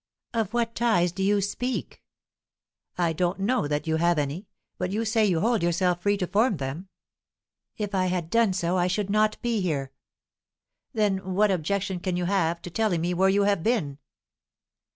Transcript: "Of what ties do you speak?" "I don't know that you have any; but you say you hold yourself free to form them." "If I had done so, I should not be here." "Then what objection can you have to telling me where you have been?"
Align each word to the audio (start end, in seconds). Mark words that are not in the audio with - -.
"Of 0.33 0.51
what 0.51 0.73
ties 0.73 1.11
do 1.11 1.21
you 1.21 1.41
speak?" 1.41 2.01
"I 2.97 3.13
don't 3.13 3.37
know 3.39 3.67
that 3.67 3.85
you 3.85 3.97
have 3.97 4.17
any; 4.17 4.47
but 4.79 4.89
you 4.89 5.05
say 5.05 5.27
you 5.27 5.41
hold 5.41 5.61
yourself 5.61 6.01
free 6.01 6.17
to 6.17 6.25
form 6.25 6.57
them." 6.57 6.89
"If 7.77 7.93
I 7.93 8.07
had 8.07 8.31
done 8.31 8.53
so, 8.53 8.77
I 8.77 8.87
should 8.87 9.11
not 9.11 9.39
be 9.43 9.61
here." 9.61 9.91
"Then 10.91 11.35
what 11.35 11.51
objection 11.51 11.99
can 11.99 12.17
you 12.17 12.25
have 12.25 12.63
to 12.63 12.71
telling 12.71 12.99
me 13.01 13.13
where 13.13 13.29
you 13.29 13.43
have 13.43 13.61
been?" 13.61 13.99